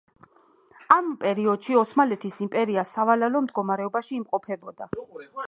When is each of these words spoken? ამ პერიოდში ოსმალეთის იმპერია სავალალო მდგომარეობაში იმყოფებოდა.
ამ 0.95 1.11
პერიოდში 1.23 1.77
ოსმალეთის 1.81 2.41
იმპერია 2.47 2.85
სავალალო 2.93 3.43
მდგომარეობაში 3.47 4.19
იმყოფებოდა. 4.23 4.91